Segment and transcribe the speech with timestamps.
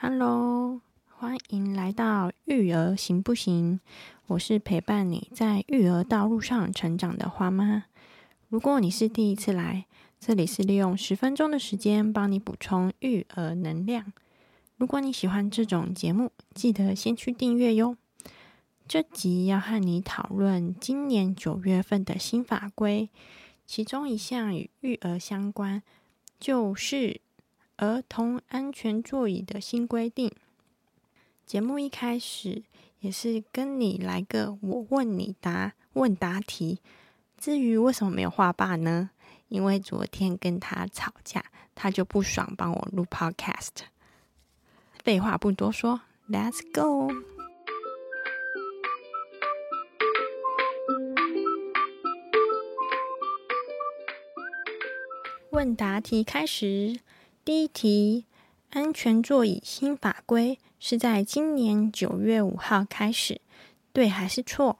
[0.00, 3.80] Hello，欢迎来到育儿行不行？
[4.28, 7.86] 我是陪伴你在育儿道路上成长的花妈。
[8.48, 9.86] 如果你是第一次来，
[10.20, 14.12] 这里是利用十分钟的时间帮你补充育儿能量。
[14.76, 17.96] 如果你喜欢这种节目，记得先去订阅哟。
[18.86, 23.10] 这集要和你讨论今年九月份的新法规，
[23.66, 25.82] 其中一项与育儿相关，
[26.38, 27.20] 就是
[27.78, 30.32] 儿童安全座椅的新规定。
[31.46, 32.64] 节目一开始
[32.98, 36.80] 也是跟你来个我问你答问答题。
[37.36, 39.10] 至于为什么没有画爸呢？
[39.46, 41.44] 因为昨天跟他吵架，
[41.76, 43.86] 他就不爽帮我录 Podcast。
[45.04, 47.12] 废话不多说，Let's go。
[55.52, 56.98] 问答题开始。
[57.48, 58.26] 第一题：
[58.68, 63.40] 安全座椅新法规是在今年九月五号开始，
[63.90, 64.76] 对还是错？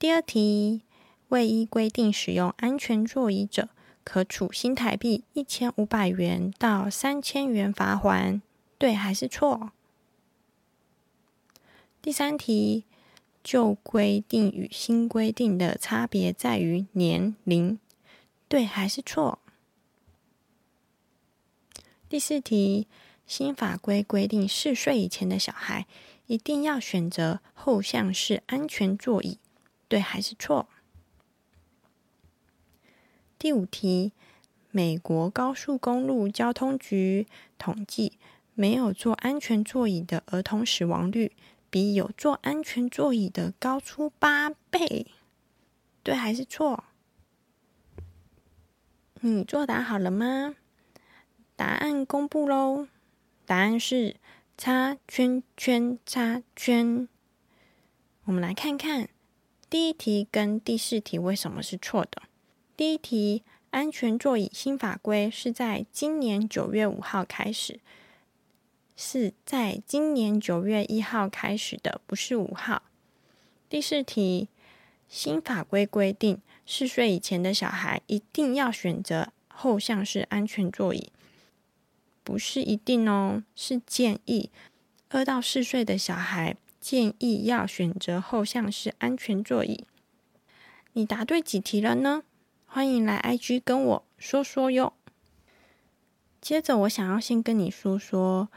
[0.00, 0.82] 第二题：
[1.28, 3.68] 未依规定使用安全座椅者，
[4.02, 8.42] 可处新台币一千五百元到三千元罚款，
[8.78, 9.70] 对还是错？
[12.02, 12.84] 第三题：
[13.44, 17.78] 旧规定与新规定的差别在于年龄。
[18.48, 19.38] 对还是错？
[22.12, 22.86] 第四题，
[23.26, 25.86] 新法规规定四岁以前的小孩
[26.26, 29.38] 一定要选择后向式安全座椅，
[29.88, 30.68] 对还是错？
[33.38, 34.12] 第五题，
[34.70, 38.18] 美国高速公路交通局统计，
[38.52, 41.32] 没有坐安全座椅的儿童死亡率
[41.70, 45.06] 比有坐安全座椅的高出八倍，
[46.02, 46.84] 对还是错？
[49.22, 50.56] 你作答好了吗？
[51.62, 52.88] 答案公布喽！
[53.46, 54.16] 答案是
[54.58, 57.06] 叉圈圈叉圈。
[58.24, 59.08] 我们来看看
[59.70, 62.22] 第一题跟第四题为什么是错的。
[62.76, 67.78] 第一题，安全座椅新法规是在今年九月五号开始，
[68.96, 72.82] 是在今年九月一号开始的，不是五号。
[73.68, 74.48] 第四题，
[75.08, 76.40] 新法规规定。
[76.66, 81.12] 四岁以前的小孩一定要选择后向式安全座椅，
[82.22, 84.50] 不是一定哦，是建议。
[85.08, 89.84] 二到四岁的小孩建议要选择后向式安全座椅。
[90.92, 92.22] 你答对几题了呢？
[92.66, 94.92] 欢迎来 IG 跟我说说哟。
[96.40, 98.48] 接着，我想要先跟你说说，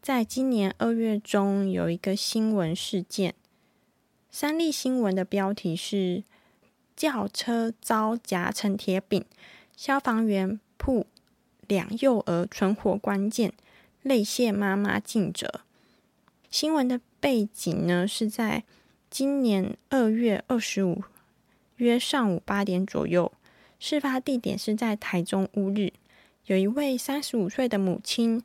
[0.00, 3.34] 在今年二月中有一个新闻事件，
[4.30, 6.24] 三立新闻的标题是。
[6.96, 9.24] 轿车遭夹成铁饼，
[9.74, 11.06] 消防员扑
[11.70, 13.52] 两幼儿存活关键，
[14.02, 15.60] 泪腺妈妈尽责。
[16.50, 18.64] 新闻的背景呢，是在
[19.08, 21.04] 今年二月二十五
[21.76, 23.30] 约上午八点左右，
[23.78, 25.92] 事发地点是在台中乌日，
[26.46, 28.42] 有一位三十五岁的母亲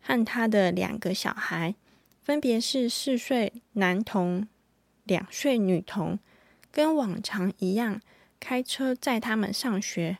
[0.00, 1.74] 和她的两个小孩，
[2.22, 4.46] 分别是四岁男童、
[5.02, 6.20] 两岁女童。
[6.70, 8.00] 跟往常一样，
[8.38, 10.18] 开车载他们上学。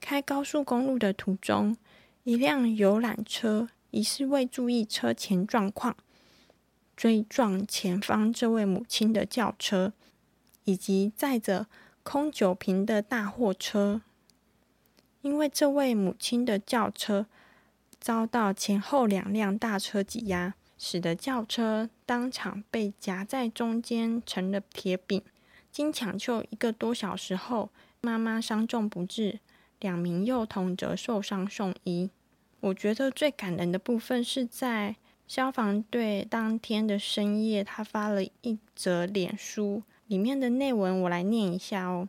[0.00, 1.76] 开高速公路的途中，
[2.24, 5.96] 一辆游览车疑似未注意车前状况，
[6.96, 9.92] 追撞前方这位母亲的轿车，
[10.64, 11.66] 以及载着
[12.02, 14.00] 空酒瓶的大货车。
[15.22, 17.26] 因为这位母亲的轿车
[18.00, 25.22] 遭到前后两辆大车挤压，使得轿车当场被夹在中间，成了铁饼。
[25.70, 27.68] 经抢救一个多小时后，
[28.00, 29.40] 妈妈伤重不治，
[29.80, 32.10] 两名幼童则受伤送医。
[32.60, 34.96] 我觉得最感人的部分是在
[35.26, 42.08] 消防队当天的深夜，他发了一则脸书，里面的内文我来念一下哦。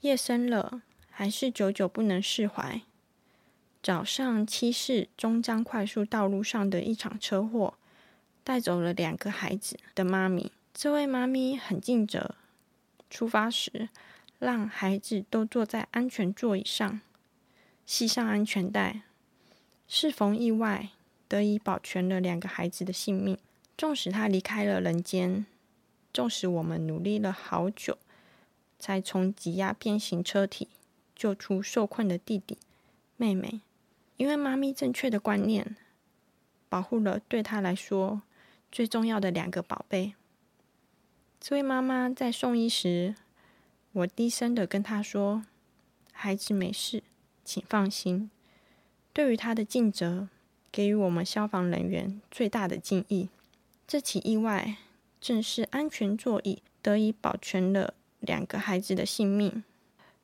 [0.00, 2.82] 夜深了，还是久久不能释怀。
[3.82, 7.74] 早上七市中江快速道路上的一场车祸，
[8.42, 10.50] 带走了两个孩子的妈咪。
[10.72, 12.34] 这位妈咪很尽责。
[13.10, 13.88] 出发时，
[14.44, 17.00] 让孩子都坐在安全座椅上，
[17.86, 19.00] 系上安全带。
[19.88, 20.90] 适逢意外，
[21.26, 23.38] 得以保全了两个孩子的性命。
[23.78, 25.46] 纵使他离开了人间，
[26.12, 27.96] 纵使我们努力了好久，
[28.78, 30.68] 才从挤压变形车体
[31.16, 32.58] 救出受困的弟弟
[33.16, 33.62] 妹妹，
[34.18, 35.74] 因为妈咪正确的观念，
[36.68, 38.20] 保护了对他来说
[38.70, 40.12] 最重要的两个宝贝。
[41.40, 43.14] 这位妈妈在送医时，
[43.94, 45.44] 我低声的跟他说
[46.10, 47.04] ：“孩子没事，
[47.44, 48.28] 请放心。”
[49.14, 50.28] 对于他的尽责，
[50.72, 53.28] 给予我们消防人员最大的敬意。
[53.86, 54.78] 这起意外
[55.20, 59.62] 正是安全座椅得以保全了两个孩子的性命。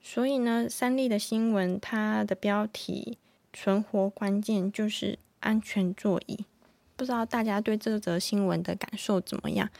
[0.03, 3.19] 所以呢，三立的新闻它的标题
[3.53, 6.45] 存活关键就是安全座椅。
[6.97, 9.71] 不知道大家对这则新闻的感受怎么样？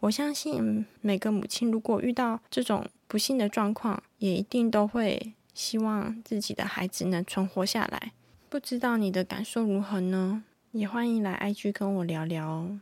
[0.00, 8.12] 我相信每个母亲如果遇到这种不幸的状况，也一定都会希望自己的孩子能存活下来。
[8.48, 10.44] 不知道你的感受如何呢？
[10.72, 12.80] 也欢迎来 IG 跟我聊聊哦。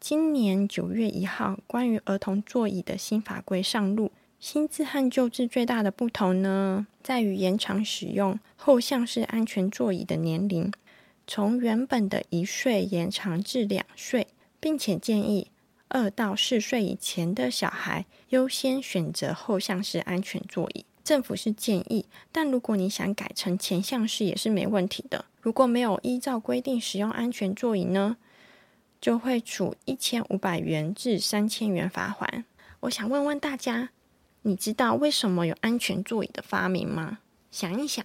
[0.00, 4.10] 今年九月一号，关于儿童座椅的新法规上路。
[4.42, 10.72] 新制和旧制最大的不同呢，在于延长使用后向式安全座椅的年龄，
[11.28, 14.26] 从原本的一岁延长至两岁，
[14.58, 15.52] 并且建议
[15.86, 20.84] 二到四岁以前的小孩优先选择后向式安全座椅。
[21.04, 25.24] 政府是建议，但如果你想改成前向式也是没问题的。
[25.40, 28.16] 如果没有依照规定使用安全座椅呢？
[29.00, 32.44] 就会处一千五百元至三千元罚款。
[32.80, 33.90] 我想问问大家，
[34.42, 37.18] 你知道为什么有安全座椅的发明吗？
[37.50, 38.04] 想一想，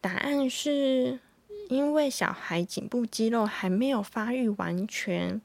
[0.00, 1.20] 答案是
[1.68, 5.40] 因为小孩颈部肌肉还没有发育完全，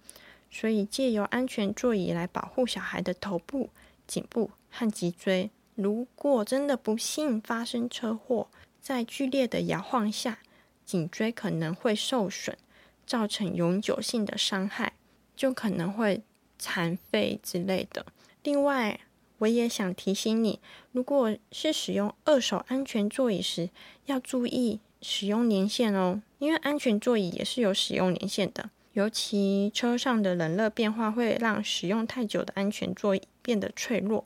[0.50, 3.69] 所以借由安全座椅来保护小孩的头部、
[4.06, 5.50] 颈部和脊椎。
[5.75, 8.48] 如果真的不幸发生车祸，
[8.81, 10.39] 在剧烈的摇晃下，
[10.86, 12.57] 颈椎可能会受损。
[13.06, 14.92] 造成永久性的伤害，
[15.33, 16.21] 就可能会
[16.60, 18.06] 残废之类的。
[18.44, 19.00] 另外，
[19.39, 20.60] 我也想提醒你，
[20.92, 23.69] 如果是使用二手安全座椅时，
[24.06, 28.69] 要注意使用年限哦，因为安全座椅也是有使用年限的。
[28.94, 34.25] 尤其车上的冷热变化会让使用太久的安全座椅变得脆弱。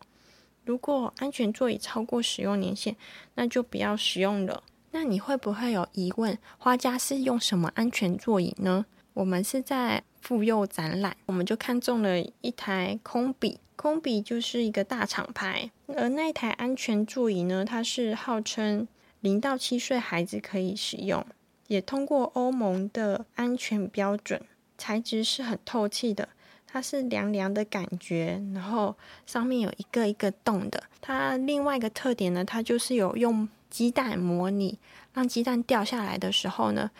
[0.64, 2.96] 如果安全座椅超过使用年限，
[3.36, 4.64] 那就不要使用了。
[4.92, 6.38] 那你会不会有疑问？
[6.58, 8.86] 花家是用什么安全座椅呢？
[9.14, 18.88] 我们是在妇幼展览，我们就看中了一台空比，空比就是一个大厂牌，而那一台安全座椅呢，它是号称
[19.20, 21.26] 零到七岁孩子可以使用，
[21.68, 24.42] 也通过欧盟的安全标准，
[24.78, 26.30] 材质是很透气的，
[26.66, 28.96] 它是凉凉的感觉，然后
[29.26, 30.84] 上面有一个一个洞的。
[31.02, 33.50] 它另外一个特点呢，它就是有用。
[33.72, 34.78] 鸡蛋模拟
[35.14, 36.92] 让鸡蛋掉下来的时候呢，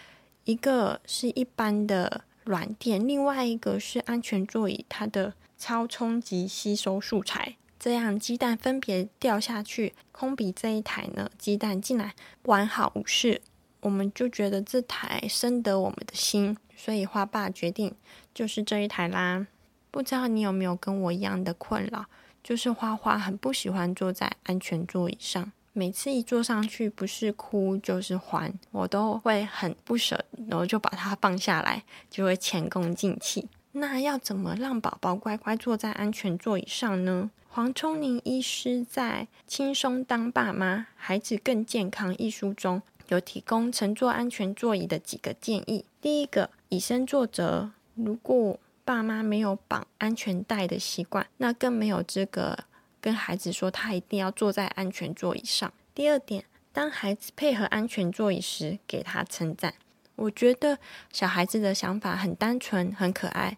[0.46, 9.94] 一个是一般的软垫，另外一个是安全座椅，它的超冲击吸收素材，这样鸡蛋分别掉下去。
[10.12, 12.14] 空比这一台呢，鸡蛋进来
[12.44, 13.42] 完好无事，
[13.80, 17.96] 我们就觉得这台深得我们的心，所以花爸决定
[18.34, 19.48] 就是这一台啦。
[19.90, 22.06] 不知道你有没有跟我一样的困扰，
[22.44, 25.54] 就是花花很不喜欢坐在安全座椅上。
[25.74, 33.48] 每次一坐上去，不是哭就是还，我都会很不舍，然后就把它放下来，就会前功尽弃。
[33.74, 37.32] 那要怎么让宝宝乖乖坐在安全座椅上呢？
[37.48, 45.86] 黄聪宁医师在《轻松当爸妈，孩子更健康》一书中有提供乘坐安全座椅的几个建议。
[46.02, 47.72] 第一个，以身作则。
[47.96, 52.58] 如果爸妈没有绑安全带的习惯，那更没有资格。
[53.02, 55.74] 跟孩子说，他一定要坐在安全座椅上。
[55.94, 59.74] 第二点，当孩子配合安全座椅时，给他称赞。
[60.16, 60.78] 我觉得
[61.12, 63.58] 小孩子的想法很单纯、很可爱。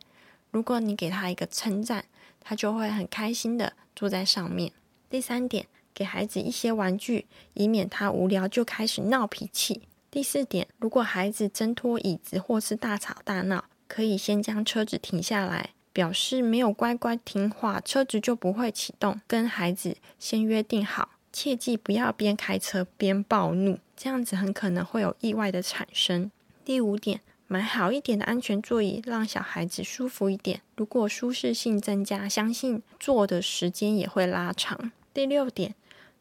[0.51, 2.05] 如果你给他一个称赞，
[2.39, 4.71] 他就会很开心的坐在上面。
[5.09, 9.81] 第三点，给孩子一些玩具，以免他无聊就开始闹脾气。
[10.09, 15.71] 第四点，如果孩子挣脱椅子或是大吵大闹，可以先将车子停下来。
[15.93, 19.21] 表示没有乖乖听话，车子就不会启动。
[19.27, 26.31] 跟孩子先约定好，切记不要边开车边暴怒，这样子很可能会有意外的产生。
[26.65, 30.61] 第五点，买好一点的安全座椅，让小孩子舒服一点。
[30.75, 34.91] 如果舒适性增加，相信坐的时间也会拉长。
[35.13, 35.75] 第六点，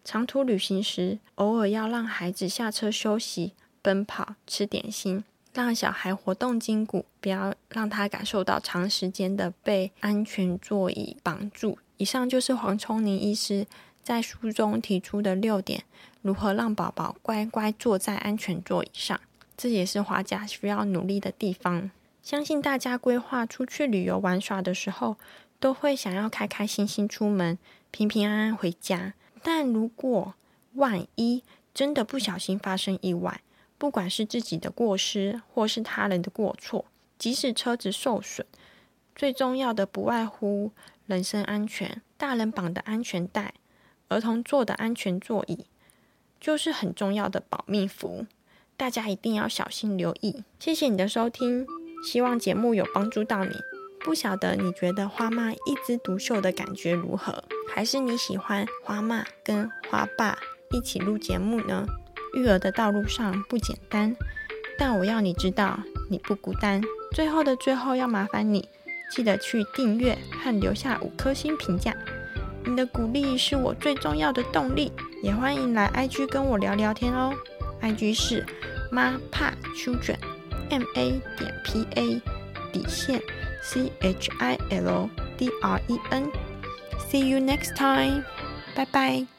[0.05, 5.25] 长途旅行时，偶尔要让孩子下车休息、奔跑、吃点心。
[5.53, 11.79] 让小孩活动筋骨，不要让他感受到长时间的被安全座椅绑住。
[11.99, 13.67] 以上就是黄聪宁医师
[14.03, 15.85] 在书中提出的六点，
[16.23, 19.21] 如何让宝宝乖乖坐在安全座椅上。
[19.57, 21.91] 这也是华家需要努力的地方。
[22.23, 25.17] 相信大家规划出去旅游玩耍的时候，
[25.61, 27.59] 都会想要开开心心出门，
[27.91, 29.15] 平平安安回家。
[29.43, 30.35] 但如果
[30.75, 31.43] 万一
[31.75, 33.41] 真的不小心发生意外，
[33.83, 36.85] 不管是自己的过失，或是他人的过错，
[37.19, 38.47] 即使车子受损，
[39.17, 40.71] 最重要的不外乎
[41.07, 43.55] 人身安全、大人绑的安全带、
[44.07, 45.67] 儿童坐的安全座椅，
[46.39, 48.25] 就是很重要的保命符。
[48.77, 50.45] 大家一定要小心留意。
[50.61, 51.67] 谢谢你的收听，
[52.05, 53.51] 希望节目有帮助到你。
[54.05, 57.43] 不晓得你觉得花妈一枝独秀的感觉如何？
[57.75, 60.39] 还是你喜欢花妈跟花爸
[60.71, 61.85] 一起录节目呢？
[62.35, 64.15] 育儿的道路上不简单，
[64.79, 65.79] 但我要你知道
[66.11, 66.81] 你不孤单。
[67.12, 68.69] 最后的最后，要麻烦你
[69.11, 71.95] 记得去订阅和留下五颗星评价。
[72.65, 74.93] 你的鼓励是我最重要的动力。
[75.23, 77.33] 也欢迎来 IG 跟我聊聊天哦。
[77.81, 78.45] IG 是
[78.91, 82.21] 妈怕 children，M A 点 P A
[82.73, 83.23] 底线
[83.62, 86.31] C H I L D R E N。
[87.09, 88.25] See you next time，
[88.75, 89.32] 拜拜。